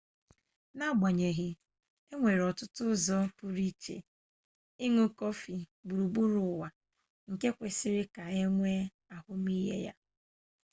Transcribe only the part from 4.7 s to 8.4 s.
ịn̄ụ kọfị gburugburu ụwa nke kwesịrị ka